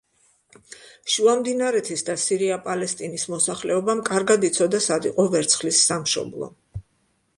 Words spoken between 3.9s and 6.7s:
კარგად იცოდა, სად იყო ვერცხლის სამშობლო.